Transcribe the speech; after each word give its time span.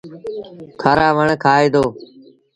کآرآ 0.81 1.07
وڻ 1.17 1.27
کآئي 1.43 1.67
دو۔ 1.73 1.85